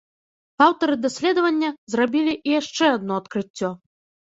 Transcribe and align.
Аўтары 0.67 0.95
даследавання 1.03 1.69
зрабілі 1.95 2.33
і 2.39 2.49
яшчэ 2.59 2.85
адно 2.97 3.13
адкрыццё. 3.25 3.75